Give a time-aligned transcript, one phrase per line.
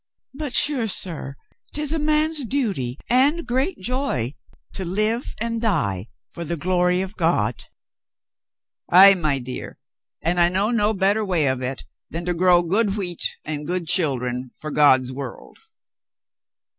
[0.33, 1.35] But sure, sir,
[1.73, 4.33] 'tis a man's duty and great joy
[4.73, 7.65] to live and die for the glory of God."
[8.89, 9.77] "Ay, my dear,
[10.23, 12.39] and I know no better way of it than HE SEES HIS INSPIRATION 41 to
[12.39, 15.59] grow good wheat and good children for God's world."